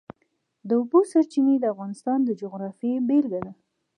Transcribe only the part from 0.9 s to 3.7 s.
سرچینې د افغانستان د جغرافیې بېلګه ده.